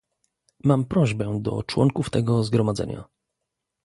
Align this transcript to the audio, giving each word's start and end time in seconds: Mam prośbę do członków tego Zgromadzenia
Mam 0.63 0.85
prośbę 0.85 1.39
do 1.41 1.63
członków 1.63 2.09
tego 2.09 2.43
Zgromadzenia 2.43 3.03